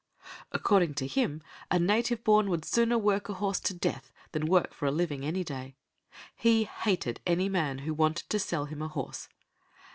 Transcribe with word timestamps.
According 0.51 0.95
to 0.95 1.05
him, 1.05 1.43
a 1.69 1.77
native 1.77 2.23
born 2.23 2.49
would 2.49 2.65
sooner 2.65 2.97
work 2.97 3.29
a 3.29 3.35
horse 3.35 3.59
to 3.59 3.73
death 3.75 4.11
than 4.31 4.47
work 4.47 4.73
for 4.73 4.87
a 4.87 4.91
living 4.91 5.23
any 5.23 5.43
day. 5.43 5.75
He 6.35 6.63
hated 6.63 7.21
any 7.27 7.49
man 7.49 7.77
who 7.85 7.93
wanted 7.93 8.27
to 8.31 8.39
sell 8.39 8.65
him 8.65 8.81
a 8.81 8.87
horse. 8.87 9.29